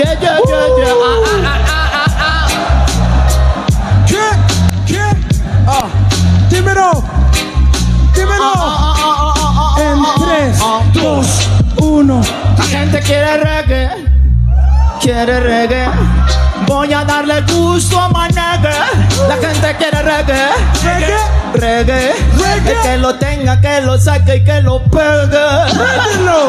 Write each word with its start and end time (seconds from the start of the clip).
Yeah, 0.00 0.16
yeah, 0.16 0.40
yeah, 0.48 0.66
yeah. 0.80 0.96
Ah, 0.96 1.20
ah, 1.28 1.44
ah, 1.44 1.68
ah, 1.76 2.08
ah, 2.08 2.24
ah. 2.24 2.46
¿Qué? 4.08 4.26
¿Qué? 4.88 5.04
Ah, 5.68 5.88
dímelo. 6.48 7.04
Dímelo. 8.14 8.52
Ah, 8.56 8.96
ah, 8.96 8.96
ah, 8.96 9.34
ah, 9.36 9.76
ah, 9.76 9.82
En 9.82 9.98
ah, 10.00 10.16
ah, 10.16 10.24
3, 10.24 10.56
ah. 10.62 10.80
2, 10.94 11.28
1. 11.76 12.22
La 12.56 12.64
gente 12.64 13.00
quiere 13.00 13.44
reggae, 13.44 13.90
quiere 15.02 15.40
reggae. 15.40 15.90
Voy 16.66 16.94
a 16.94 17.04
darle 17.04 17.42
gusto 17.42 18.00
a 18.00 18.08
Manegue. 18.08 19.09
La 19.28 19.36
gente 19.36 19.76
quiere 19.78 20.02
reggae, 20.02 20.48
¿Reggae? 20.82 21.16
reggae. 21.54 22.12
Reggae. 22.38 22.72
El 22.72 22.82
que 22.82 22.98
lo 22.98 23.14
tenga, 23.16 23.60
que 23.60 23.80
lo 23.82 23.98
saque 23.98 24.36
y 24.36 24.44
que 24.44 24.60
lo 24.62 24.82
pegue. 24.84 25.38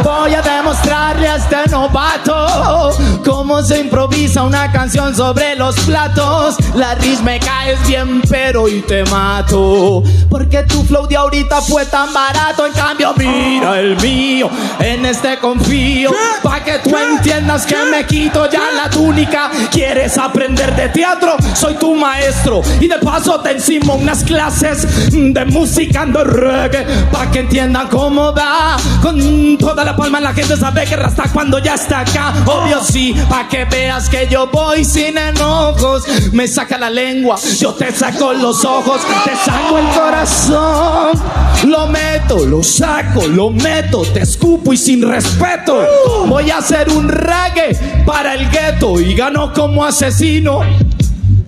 Voy 0.04 0.34
a 0.34 0.42
demostrarle 0.42 1.28
a 1.28 1.36
este 1.36 1.70
novato 1.70 2.92
cómo 3.26 3.62
se 3.62 3.80
improvisa 3.80 4.44
una 4.44 4.72
canción 4.72 5.16
sobre 5.16 5.56
los 5.56 5.76
platos. 5.82 6.58
La 6.76 6.96
ris 6.96 7.22
me 7.22 7.40
caes 7.40 7.86
bien, 7.88 8.22
pero 8.30 8.68
y 8.68 8.82
te 8.82 9.04
mato. 9.06 10.04
Porque 10.30 10.64
tu 10.64 10.84
flow 10.84 11.08
de 11.08 11.18
ahorita 11.18 11.62
fue 11.62 11.86
tan 11.86 12.14
barato. 12.14 12.66
En 12.66 12.74
cambio, 12.74 13.14
mira 13.18 13.80
el 13.80 13.96
mío. 13.98 14.50
En 14.80 15.06
este 15.06 15.38
confío. 15.40 16.12
Pa' 16.44 16.64
que 16.64 16.80
tú 16.80 16.96
entiendas 16.96 17.66
que 17.66 17.78
me 17.92 18.06
quito 18.06 18.50
ya 18.50 18.72
la 18.76 18.90
túnica. 18.90 19.50
¿Quieres 19.72 20.18
aprender 20.18 20.76
de 20.76 20.90
teatro? 20.90 21.36
Soy 21.54 21.76
tu 21.76 21.96
maestro. 21.96 22.61
Y 22.80 22.88
de 22.88 22.98
paso 23.00 23.40
te 23.42 23.52
encimo 23.52 23.96
unas 23.96 24.24
clases 24.24 25.12
de 25.12 25.46
música 25.46 26.02
ando 26.02 26.24
reggae. 26.24 26.86
Pa' 27.12 27.30
que 27.32 27.40
entiendan 27.40 27.88
cómo 27.88 28.34
va. 28.34 28.78
Con 29.02 29.58
toda 29.58 29.84
la 29.84 29.96
palma 29.96 30.20
la 30.20 30.34
gente 30.34 30.56
sabe 30.58 30.86
que 30.86 30.96
rasta 30.96 31.24
cuando 31.34 31.60
ya 31.60 31.76
está 31.76 32.02
acá. 32.02 32.34
Obvio 32.46 32.82
sí, 32.84 33.16
pa' 33.30 33.48
que 33.48 33.66
veas 33.66 34.10
que 34.10 34.28
yo 34.30 34.48
voy 34.48 34.86
sin 34.86 35.18
enojos. 35.18 36.04
Me 36.32 36.48
saca 36.48 36.78
la 36.78 36.90
lengua, 36.90 37.38
yo 37.60 37.74
te 37.74 37.92
saco 37.92 38.34
los 38.34 38.64
ojos, 38.66 39.02
te 39.26 39.36
saco 39.36 39.78
el 39.78 39.88
corazón. 39.88 41.22
Lo 41.68 41.88
meto, 41.88 42.46
lo 42.46 42.64
saco, 42.64 43.28
lo 43.28 43.52
meto, 43.52 44.02
te 44.14 44.22
escupo 44.22 44.74
y 44.74 44.78
sin 44.78 45.08
respeto. 45.08 45.86
Voy 46.28 46.50
a 46.50 46.58
hacer 46.58 46.90
un 46.90 47.08
reggae 47.08 47.78
para 48.06 48.34
el 48.34 48.50
gueto 48.50 49.00
y 49.00 49.14
gano 49.14 49.54
como 49.54 49.86
asesino. 49.86 50.62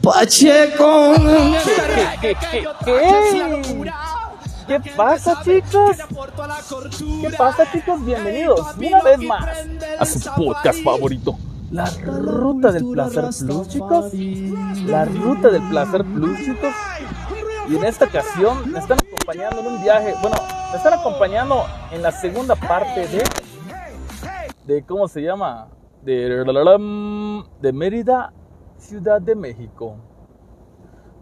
Pacheco. 0.03 1.13
¿Qué? 2.19 2.35
¿Qué 4.67 4.79
pasa, 4.97 5.41
chicos? 5.45 5.97
¿Qué 7.21 7.29
pasa, 7.37 7.71
chicos? 7.71 8.03
Bienvenidos 8.03 8.59
una 8.77 9.01
vez 9.01 9.19
más 9.19 9.47
a 9.97 10.05
su 10.05 10.19
podcast 10.35 10.83
favorito. 10.83 11.37
La 11.71 11.89
Ruta 12.05 12.73
del 12.73 12.85
Placer 12.91 13.29
Plus, 13.39 13.69
chicos. 13.69 14.13
La 14.85 15.05
Ruta 15.05 15.47
del 15.47 15.61
Placer 15.69 16.03
Plus, 16.03 16.37
chicos. 16.39 16.73
Y 17.69 17.77
en 17.77 17.85
esta 17.85 18.03
ocasión 18.03 18.73
me 18.73 18.79
están 18.79 18.97
acompañando 18.99 19.61
en 19.61 19.67
un 19.67 19.81
viaje. 19.83 20.15
Bueno, 20.21 20.35
me 20.69 20.77
están 20.77 20.99
acompañando 20.99 21.63
en 21.91 22.01
la 22.01 22.11
segunda 22.11 22.57
parte 22.57 23.07
de. 23.07 23.23
de 24.65 24.83
¿Cómo 24.83 25.07
se 25.07 25.21
llama? 25.21 25.69
De, 26.01 26.43
de 27.61 27.71
Mérida, 27.71 28.33
Ciudad 28.83 29.21
de 29.21 29.33
México. 29.33 29.95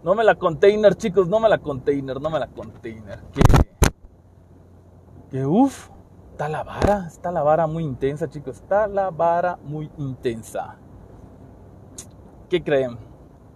No 0.02 0.16
me 0.16 0.24
la 0.24 0.34
container, 0.34 0.96
chicos, 0.96 1.28
no 1.28 1.38
me 1.38 1.48
la 1.48 1.58
container, 1.58 2.20
no 2.20 2.28
me 2.28 2.40
la 2.40 2.48
container. 2.48 3.20
Que, 3.32 3.40
que 5.30 5.46
uff, 5.46 5.88
está 6.32 6.48
la 6.48 6.64
vara, 6.64 7.06
está 7.06 7.30
la 7.30 7.44
vara 7.44 7.68
muy 7.68 7.84
intensa, 7.84 8.28
chicos, 8.28 8.56
está 8.56 8.88
la 8.88 9.10
vara 9.10 9.60
muy 9.62 9.88
intensa. 9.96 10.76
¿Qué 12.50 12.64
creen? 12.64 12.98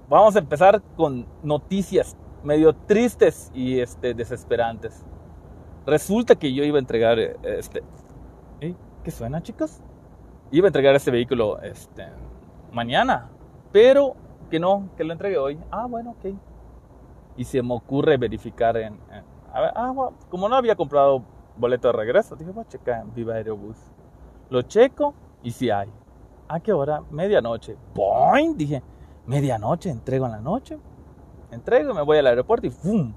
Vamos 0.09 0.37
a 0.37 0.39
empezar 0.39 0.81
con 0.97 1.27
noticias 1.43 2.17
medio 2.45 2.77
tristes 2.77 3.51
y 3.53 3.81
este, 3.81 4.15
desesperantes. 4.15 5.05
Resulta 5.85 6.37
que 6.37 6.55
yo 6.55 6.63
iba 6.63 6.77
a 6.77 6.81
entregar 6.81 7.19
este. 7.19 7.83
¿eh? 8.61 8.77
¿Qué 9.03 9.11
suena, 9.11 9.43
chicos? 9.43 9.81
Iba 10.53 10.67
a 10.67 10.69
entregar 10.69 10.95
este 10.95 11.11
vehículo 11.11 11.61
este, 11.61 12.07
mañana, 12.71 13.31
pero 13.77 14.17
que 14.51 14.59
no, 14.59 14.89
que 14.97 15.05
lo 15.05 15.13
entregue 15.13 15.37
hoy. 15.37 15.59
Ah, 15.71 15.85
bueno, 15.85 16.13
ok. 16.13 16.35
Y 17.37 17.45
se 17.45 17.63
me 17.63 17.75
ocurre 17.75 18.17
verificar 18.17 18.75
en... 18.79 18.95
en- 18.95 19.25
a 19.53 19.61
ver, 19.61 19.71
ah, 19.77 19.91
bueno, 19.95 20.17
como 20.31 20.49
no 20.49 20.57
había 20.57 20.75
comprado 20.75 21.23
boleto 21.59 21.89
de 21.89 21.93
regreso, 21.93 22.37
dije, 22.37 22.51
voy 22.53 22.65
a 22.65 22.69
checar 22.69 23.03
en 23.03 23.13
Viva 23.13 23.35
Aerobús. 23.35 23.77
Lo 24.49 24.63
checo 24.63 25.13
y 25.43 25.51
si 25.51 25.69
hay. 25.69 25.93
¿A 26.49 26.59
qué 26.59 26.73
hora? 26.73 27.03
Medianoche. 27.11 27.77
¡Boing! 27.95 28.57
Dije, 28.57 28.83
medianoche, 29.27 29.91
entrego 29.91 30.25
en 30.25 30.33
la 30.33 30.41
noche. 30.41 30.79
Entrego 31.51 31.91
y 31.91 31.95
me 31.95 32.01
voy 32.03 32.17
al 32.17 32.29
aeropuerto 32.29 32.67
y 32.67 32.71
¡fum! 32.71 33.13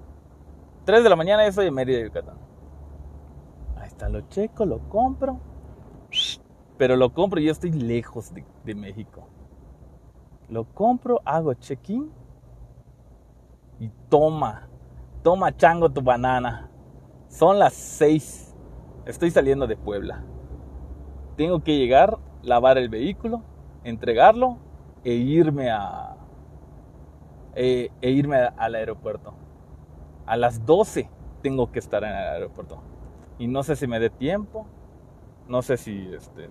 3 0.84 1.04
de 1.06 1.10
la 1.10 1.16
mañana 1.16 1.44
ya 1.44 1.48
estoy 1.50 1.68
en 1.68 1.74
Mérida, 1.74 2.02
Yucatán. 2.04 2.38
Ahí 3.78 3.88
está, 3.88 4.10
lo 4.10 4.28
checo, 4.28 4.66
lo 4.66 4.80
compro. 4.90 5.40
Pero 6.78 6.98
lo 6.98 7.14
compro 7.14 7.40
y 7.40 7.46
yo 7.46 7.54
estoy 7.54 7.72
lejos 7.72 8.34
de, 8.34 8.44
de 8.66 8.76
México. 8.76 9.26
Lo 10.50 10.66
compro, 10.66 11.22
hago 11.26 11.54
check-in 11.54 12.12
y 13.80 13.90
toma, 14.10 14.68
toma 15.24 15.56
chango 15.56 15.90
tu 15.90 16.02
banana. 16.02 16.70
Son 17.28 17.60
las 17.60 17.74
6. 17.74 18.56
Estoy 19.06 19.30
saliendo 19.30 19.68
de 19.68 19.78
Puebla. 19.78 20.24
Tengo 21.38 21.64
que 21.64 21.78
llegar, 21.78 22.18
lavar 22.42 22.78
el 22.78 22.90
vehículo, 22.90 23.44
entregarlo 23.84 24.58
e 25.04 25.14
irme 25.14 25.70
a 25.70 26.18
e, 27.56 27.92
e 28.02 28.10
irme 28.10 28.38
al 28.38 28.76
aeropuerto. 28.76 29.34
A 30.26 30.36
las 30.36 30.66
12 30.66 31.10
tengo 31.42 31.72
que 31.72 31.80
estar 31.80 32.04
en 32.04 32.10
el 32.10 32.16
aeropuerto. 32.16 32.82
Y 33.38 33.48
no 33.48 33.64
sé 33.64 33.76
si 33.76 33.88
me 33.88 34.00
dé 34.00 34.10
tiempo. 34.10 34.66
No 35.48 35.62
sé 35.62 35.78
si 35.78 36.14
este 36.14 36.50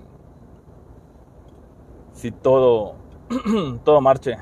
si 2.13 2.33
todo 2.33 2.97
todo 3.85 4.01
marche 4.01 4.37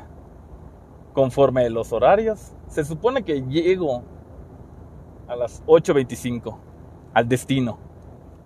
conforme 1.13 1.69
los 1.71 1.93
horarios. 1.93 2.53
Se 2.69 2.85
supone 2.85 3.23
que 3.23 3.43
llego 3.43 4.03
a 5.29 5.37
las 5.37 5.65
8.25 5.67 6.57
al 7.15 7.29
destino, 7.29 7.79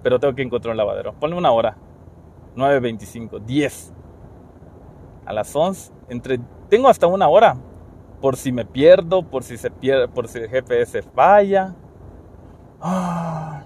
pero 0.02 0.20
tengo 0.20 0.34
que 0.34 0.42
encontrar 0.42 0.72
un 0.72 0.76
lavadero. 0.76 1.14
Ponle 1.14 1.36
una 1.36 1.50
hora. 1.50 1.76
9.25, 2.56 3.44
10. 3.44 3.92
A 5.26 5.32
las 5.32 5.54
11, 5.54 5.92
entre 6.08 6.40
tengo 6.68 6.88
hasta 6.88 7.06
una 7.06 7.28
hora 7.28 7.56
por 8.20 8.36
si 8.36 8.52
me 8.52 8.64
pierdo, 8.64 9.22
por 9.22 9.42
si 9.42 9.56
se 9.56 9.70
pierde, 9.70 10.08
por 10.08 10.28
si 10.28 10.38
el 10.38 10.48
GPS 10.48 11.02
falla. 11.02 11.74
Ah. 12.80 13.62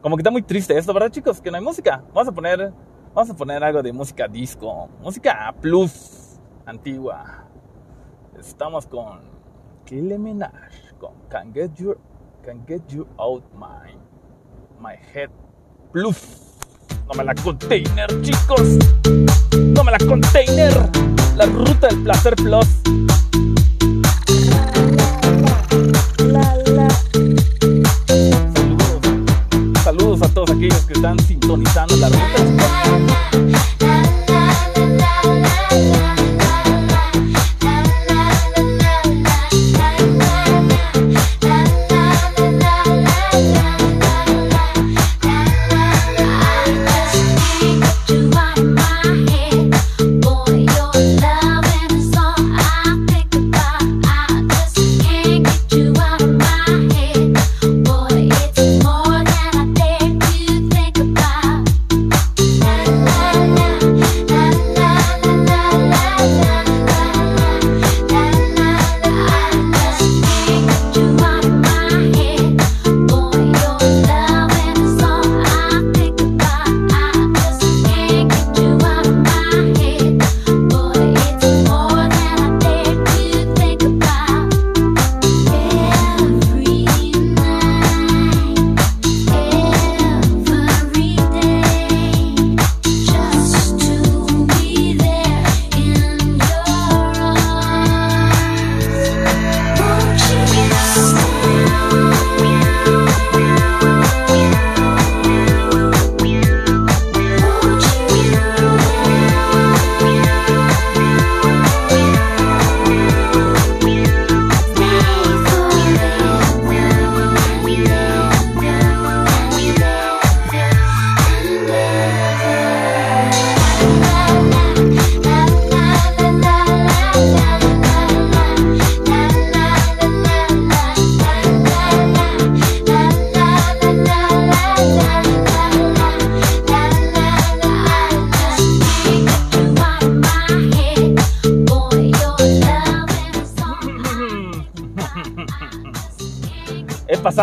Como 0.00 0.16
que 0.16 0.20
está 0.20 0.30
muy 0.30 0.42
triste 0.42 0.76
esto, 0.76 0.92
¿verdad, 0.92 1.10
chicos? 1.10 1.40
Que 1.40 1.50
no 1.50 1.56
hay 1.56 1.62
música. 1.62 2.02
Vamos 2.14 2.28
a 2.28 2.32
poner 2.32 2.72
Vamos 3.18 3.30
a 3.30 3.34
poner 3.34 3.64
algo 3.64 3.82
de 3.82 3.92
música 3.92 4.28
disco, 4.28 4.88
música 5.02 5.52
plus, 5.60 6.38
antigua. 6.64 7.48
Estamos 8.38 8.86
con 8.86 9.22
Kylie 9.84 10.16
Minaj, 10.16 10.52
con 11.00 11.14
Can 11.28 11.52
Get 11.52 11.74
You, 11.74 11.96
Can 12.44 12.64
Get 12.64 12.86
You 12.86 13.08
Out 13.16 13.42
My, 13.54 13.98
My 14.80 14.94
Head 15.12 15.30
Plus. 15.92 16.60
No 17.08 17.14
me 17.14 17.24
la 17.24 17.34
container, 17.34 18.06
chicos. 18.22 18.78
No 19.74 19.82
me 19.82 19.90
la 19.90 19.98
container. 19.98 20.72
La 21.36 21.46
ruta 21.46 21.88
del 21.88 22.04
placer 22.04 22.36
plus. 22.36 22.68
Saludos 29.82 30.22
a 30.22 30.28
todos 30.32 30.50
aquellos 30.52 30.86
que 30.86 30.92
están 30.92 31.18
sintonizando 31.18 31.96
la 31.96 32.10
ruta. 32.10 32.47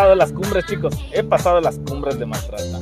Pasado 0.06 0.14
las 0.14 0.32
cumbres, 0.32 0.66
chicos. 0.66 0.94
He 1.10 1.24
pasado 1.24 1.60
las 1.60 1.78
cumbres 1.80 2.16
de 2.16 2.26
Maltrata. 2.26 2.78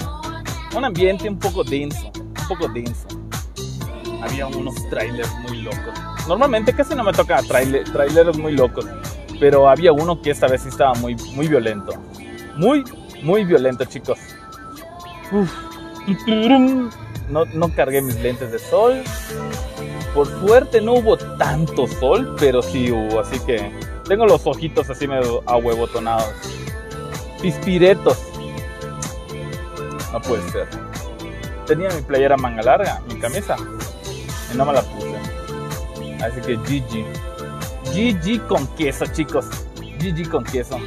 Un 0.77 0.85
ambiente 0.85 1.27
un 1.27 1.39
poco 1.39 1.65
denso, 1.65 2.13
un 2.15 2.49
poco 2.49 2.69
denso. 2.69 3.07
Había 4.23 4.47
unos 4.47 4.75
trailers 4.91 5.33
muy 5.49 5.63
locos. 5.63 5.95
Normalmente 6.29 6.75
casi 6.75 6.95
no 6.95 7.03
me 7.03 7.13
toca 7.13 7.41
trailer, 7.43 7.85
trailers 7.91 8.37
muy 8.37 8.53
locos, 8.53 8.85
pero 9.41 9.71
había 9.71 9.93
uno 9.93 10.21
que 10.21 10.33
esta 10.33 10.49
vez 10.49 10.63
sí 10.63 10.69
estaba 10.69 10.93
muy, 10.95 11.17
muy 11.35 11.49
violento. 11.49 11.93
Muy, 12.57 12.85
muy 13.23 13.45
violento, 13.47 13.87
chicos. 13.87 14.19
No 17.29 17.69
cargué 17.75 18.03
mis 18.03 18.21
lentes 18.21 18.53
de 18.53 18.59
sol. 18.59 19.03
Por 20.15 20.27
suerte 20.41 20.83
no 20.83 20.93
hubo 20.95 21.17
tanto 21.17 21.87
sol, 21.87 22.37
pero 22.39 22.61
sí 22.61 22.93
hubo, 22.93 23.21
así 23.21 23.39
que 23.47 23.73
tengo 24.07 24.27
los 24.27 24.47
ojitos 24.47 24.91
así 24.91 25.09
medio 25.09 25.43
ahuevotonados. 25.47 26.64
Pispiretos. 27.45 28.17
No 30.11 30.23
puede 30.23 30.51
ser. 30.51 30.67
Tenía 31.67 31.91
mi 31.91 32.01
playera 32.01 32.39
manga 32.39 32.63
larga, 32.63 33.03
mi 33.07 33.21
camisa, 33.21 33.57
y 34.51 34.57
no 34.57 34.65
me 34.65 34.73
la 34.73 34.81
puse. 34.81 35.15
Así 36.25 36.41
que 36.41 36.57
GG. 36.57 37.05
GG 37.93 38.47
con 38.47 38.67
queso, 38.69 39.05
chicos. 39.13 39.45
GG 39.77 40.31
con 40.31 40.43
queso. 40.45 40.79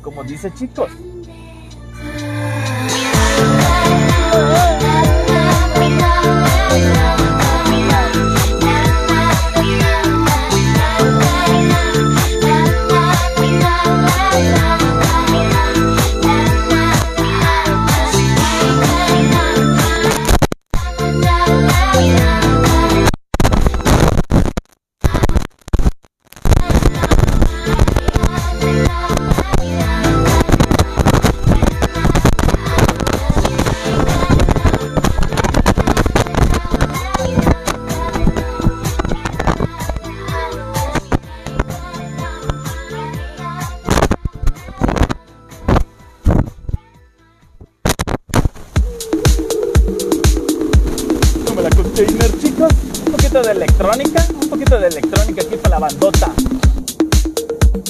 Como 0.00 0.24
dice, 0.24 0.54
chicos. 0.54 0.90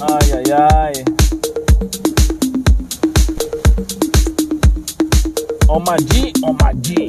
Ay, 0.00 0.32
ay, 0.32 0.52
ay. 0.52 1.04
Oma 5.68 5.96
G, 5.96 6.32
Oma 6.42 6.72
G. 6.82 7.06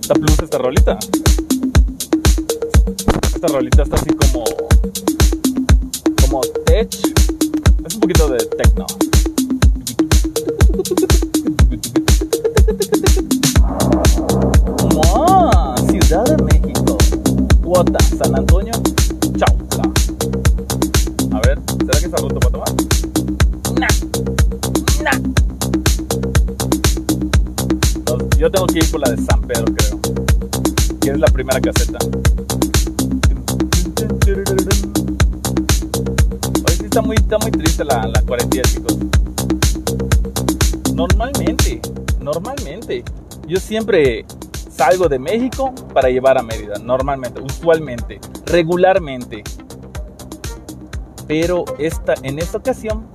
Está 0.00 0.14
plus 0.14 0.38
esta 0.42 0.58
rolita. 0.58 0.98
Esta 3.34 3.48
rolita 3.48 3.82
está 3.82 3.96
así 3.96 4.10
como. 4.10 4.44
como 6.20 6.40
tech. 6.66 6.88
Es 7.86 7.94
un 7.94 8.00
poquito 8.00 8.28
de 8.28 8.38
techno. 8.38 8.86
Mua, 14.94 15.74
Ciudad 15.88 16.24
de 16.24 16.42
México. 16.44 16.98
Cuota, 17.62 17.98
San 18.16 18.34
Antonio, 18.36 18.55
la 31.56 31.60
caseta. 31.62 31.98
Hoy 36.64 36.74
sí 36.76 36.84
está 36.84 37.00
muy, 37.00 37.16
está 37.16 37.38
muy 37.38 37.50
triste 37.50 37.82
la, 37.84 38.06
la 38.06 38.20
cuarentena, 38.22 38.62
chicos. 38.64 38.98
Normalmente, 40.92 41.80
normalmente, 42.20 43.02
yo 43.46 43.58
siempre 43.58 44.26
salgo 44.70 45.08
de 45.08 45.18
México 45.18 45.74
para 45.94 46.10
llevar 46.10 46.36
a 46.36 46.42
Mérida. 46.42 46.78
Normalmente, 46.78 47.40
usualmente, 47.40 48.20
regularmente. 48.44 49.42
Pero 51.26 51.64
esta, 51.78 52.14
en 52.22 52.38
esta 52.38 52.58
ocasión 52.58 53.06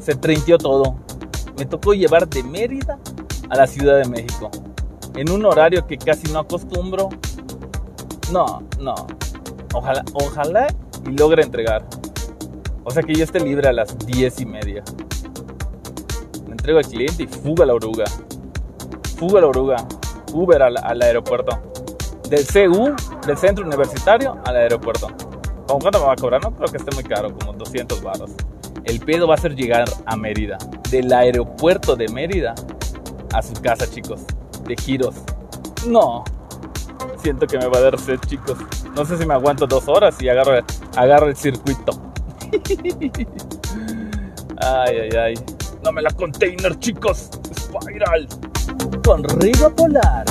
se 0.00 0.16
treintió 0.16 0.58
todo. 0.58 0.96
Me 1.56 1.66
tocó 1.66 1.94
llevar 1.94 2.28
de 2.28 2.42
Mérida 2.42 2.98
a 3.48 3.56
la 3.56 3.68
Ciudad 3.68 3.98
de 3.98 4.08
México. 4.08 4.50
En 5.14 5.30
un 5.30 5.44
horario 5.44 5.86
que 5.86 5.96
casi 5.96 6.32
no 6.32 6.40
acostumbro. 6.40 7.10
No, 8.32 8.62
no. 8.80 8.94
Ojalá, 9.72 10.04
ojalá 10.14 10.66
y 11.06 11.10
logre 11.10 11.42
entregar. 11.42 11.84
O 12.84 12.90
sea 12.90 13.02
que 13.02 13.14
yo 13.14 13.24
esté 13.24 13.40
libre 13.40 13.68
a 13.68 13.72
las 13.72 13.96
diez 14.06 14.40
y 14.40 14.46
media. 14.46 14.82
Me 16.46 16.52
entrego 16.52 16.78
al 16.78 16.86
cliente 16.86 17.22
y 17.24 17.26
fuga 17.26 17.64
a 17.64 17.66
la 17.66 17.74
oruga. 17.74 18.04
Fuga 19.16 19.38
a 19.38 19.42
la 19.42 19.48
oruga. 19.48 19.76
Uber 20.32 20.62
al, 20.62 21.02
aeropuerto. 21.02 21.58
Del 22.28 22.44
CU, 22.46 22.94
del 23.26 23.38
centro 23.38 23.64
universitario, 23.64 24.36
al 24.44 24.56
aeropuerto. 24.56 25.08
¿Cómo 25.66 25.80
cuánto 25.80 26.00
me 26.00 26.06
va 26.06 26.12
a 26.12 26.16
cobrar? 26.16 26.42
No 26.42 26.54
creo 26.54 26.68
que 26.68 26.78
esté 26.78 26.94
muy 26.94 27.04
caro, 27.04 27.34
como 27.38 27.52
200 27.52 28.02
baros. 28.02 28.32
El 28.84 29.00
pedo 29.00 29.28
va 29.28 29.34
a 29.34 29.38
ser 29.38 29.54
llegar 29.54 29.84
a 30.04 30.16
Mérida. 30.16 30.58
Del 30.90 31.12
aeropuerto 31.12 31.96
de 31.96 32.08
Mérida 32.08 32.54
a 33.32 33.42
su 33.42 33.54
casa, 33.62 33.88
chicos. 33.88 34.22
De 34.64 34.76
giros. 34.76 35.14
No. 35.86 36.24
Siento 37.22 37.46
que 37.46 37.58
me 37.58 37.66
va 37.66 37.78
a 37.78 37.80
dar 37.80 37.98
sed, 37.98 38.18
chicos. 38.26 38.58
No 38.94 39.04
sé 39.04 39.16
si 39.16 39.26
me 39.26 39.34
aguanto 39.34 39.66
dos 39.66 39.88
horas 39.88 40.20
y 40.20 40.28
agarro, 40.28 40.64
agarro 40.96 41.28
el 41.28 41.36
circuito. 41.36 41.92
Ay, 44.58 44.96
ay, 44.96 45.16
ay. 45.16 45.34
No 45.82 45.92
me 45.92 46.00
la 46.00 46.10
container, 46.10 46.78
chicos. 46.78 47.28
Spiral. 47.58 48.28
Con 49.04 49.24
Rigo 49.24 49.74
Polar. 49.74 50.24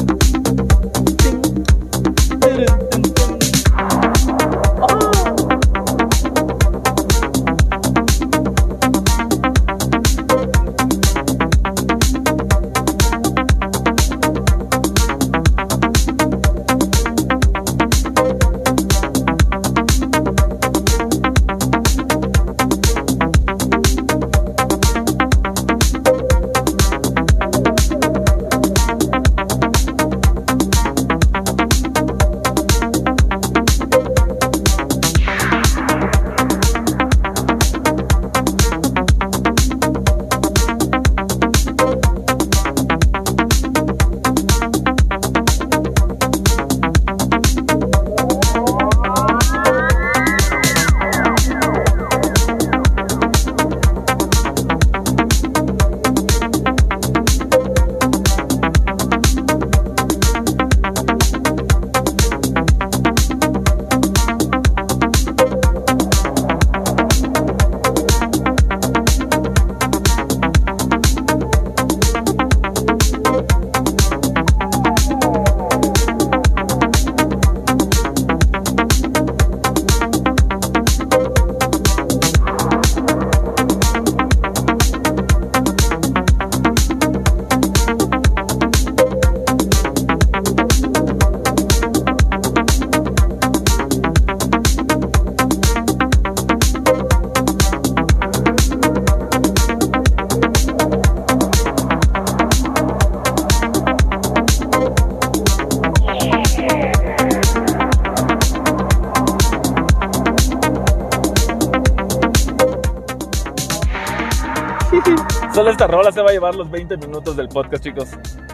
Solo 115.53 115.69
esta 115.69 115.87
rola 115.87 116.11
se 116.11 116.21
va 116.21 116.29
a 116.29 116.33
llevar 116.33 116.55
los 116.55 116.69
20 116.71 116.97
minutos 116.97 117.35
del 117.35 117.47
podcast, 117.47 117.83
chicos. 117.83 118.09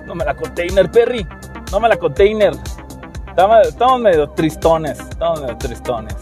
No 0.05 0.15
me 0.15 0.25
la 0.25 0.35
container, 0.35 0.89
Perry. 0.91 1.25
No 1.71 1.79
me 1.79 1.87
la 1.87 1.97
container. 1.97 2.53
Estamos, 3.29 4.01
medio 4.01 4.29
tristones. 4.31 4.99
Estamos 4.99 5.41
medio 5.41 5.57
tristones. 5.57 6.15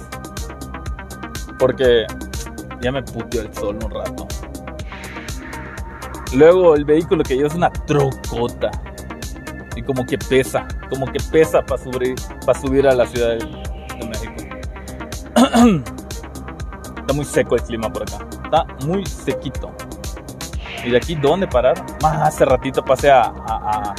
Porque 1.57 2.05
ya 2.81 2.91
me 2.91 3.01
puteó 3.01 3.41
el 3.41 3.53
sol 3.55 3.79
un 3.83 3.89
rato. 3.89 4.27
Luego 6.33 6.75
el 6.75 6.85
vehículo 6.85 7.23
que 7.23 7.37
yo 7.37 7.47
es 7.47 7.55
una 7.55 7.71
trocota. 7.71 8.69
Y 9.75 9.81
como 9.81 10.05
que 10.05 10.17
pesa. 10.17 10.67
Como 10.89 11.05
que 11.11 11.19
pesa 11.31 11.63
para 11.63 11.81
subir, 11.81 12.15
subir 12.61 12.87
a 12.87 12.93
la 12.93 13.07
ciudad 13.07 13.29
de, 13.29 13.45
de 13.97 14.07
México. 14.07 14.33
Está 16.99 17.13
muy 17.13 17.25
seco 17.25 17.55
el 17.55 17.63
clima 17.63 17.91
por 17.91 18.03
acá. 18.03 18.27
Está 18.43 18.65
muy 18.85 19.05
sequito. 19.05 19.71
¿Y 20.87 20.91
de 20.91 20.97
aquí 20.97 21.15
dónde 21.15 21.45
parar? 21.47 21.75
Más 22.01 22.29
hace 22.29 22.45
ratito 22.45 22.83
pasé 22.83 23.11
a, 23.11 23.23
a, 23.23 23.93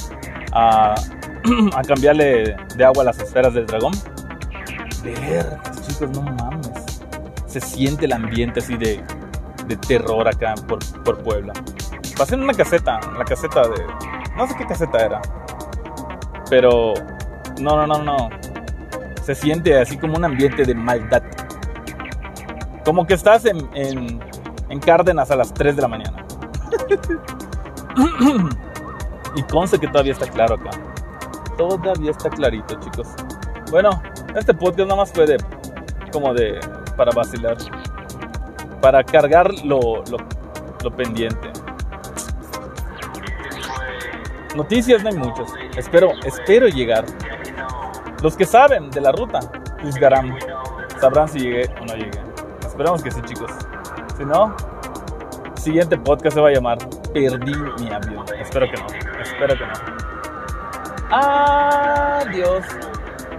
a, 0.53 0.95
a 0.95 1.83
cambiarle 1.87 2.57
de 2.77 2.85
agua 2.85 3.05
las 3.05 3.19
esferas 3.19 3.53
del 3.53 3.67
dragón. 3.67 3.93
Ver, 5.05 5.59
chicos, 5.87 6.09
no 6.11 6.23
mames. 6.23 7.03
Se 7.45 7.61
siente 7.61 8.07
el 8.07 8.13
ambiente 8.15 8.61
así 8.61 8.79
de, 8.79 9.05
de 9.67 9.77
terror 9.77 10.27
acá 10.27 10.55
por, 10.67 10.79
por 11.05 11.23
Puebla. 11.23 11.53
Pasé 12.17 12.37
en 12.37 12.45
una 12.45 12.55
caseta, 12.55 12.99
la 13.19 13.25
caseta 13.27 13.69
de. 13.69 13.85
No 14.39 14.47
sé 14.47 14.57
qué 14.57 14.65
caseta 14.65 15.05
era. 15.05 15.21
Pero. 16.49 16.95
No, 17.61 17.77
no, 17.77 17.87
no, 17.87 18.03
no. 18.03 18.31
Se 19.25 19.35
siente 19.35 19.79
así 19.79 19.99
como 19.99 20.17
un 20.17 20.25
ambiente 20.25 20.65
de 20.65 20.75
maldad. 20.75 21.23
Como 22.83 23.07
que 23.07 23.13
estás 23.13 23.45
en, 23.45 23.59
en, 23.75 24.21
en 24.71 24.81
Cárdenas 24.81 25.31
a 25.31 25.37
las 25.37 25.53
3 25.53 25.77
de 25.77 25.83
la 25.83 25.89
mañana. 25.89 26.18
Y 29.35 29.43
conste 29.45 29.79
que 29.79 29.89
todavía 29.89 30.13
está 30.13 30.27
claro 30.27 30.55
acá. 30.55 30.71
Todavía 31.57 32.11
está 32.11 32.31
clarito, 32.31 32.75
chicos. 32.81 33.09
Bueno, 33.71 34.03
este 34.37 34.55
podcast 34.55 34.89
nada 34.89 34.97
más 34.97 35.13
fue 35.13 35.27
de. 35.27 35.37
como 36.13 36.33
de. 36.33 36.61
para 36.97 37.11
vacilar. 37.13 37.57
Para 38.81 39.03
cargar 39.03 39.53
lo, 39.65 40.05
lo, 40.85 40.97
pendiente. 40.97 41.51
Noticias 44.55 45.03
no 45.03 45.11
hay 45.11 45.17
muchas. 45.17 45.53
Espero, 45.77 46.13
espero 46.25 46.69
llegar. 46.69 47.05
Los 48.23 48.37
que 48.37 48.45
saben 48.45 48.91
de 48.91 49.01
la 49.01 49.13
ruta 49.13 49.41
juzgarán. 49.83 50.39
Sabrán 51.01 51.29
si 51.29 51.41
llegué 51.41 51.69
o 51.81 51.85
no 51.85 51.95
llegué. 51.95 52.21
Esperamos 52.65 53.03
que 53.03 53.11
sí, 53.11 53.21
chicos. 53.23 53.51
Si 54.17 54.25
no, 54.25 54.55
siguiente 55.59 55.99
podcast 55.99 56.35
se 56.35 56.41
va 56.41 56.49
a 56.49 56.53
llamar 56.53 56.79
Perdí 57.13 57.53
mi 57.81 57.93
avión. 57.93 58.25
Espero 58.41 58.67
que 58.71 58.77
no. 58.77 58.87
Espero 59.21 59.55
que 59.57 59.65
no. 59.67 59.73
Adiós. 61.11 62.65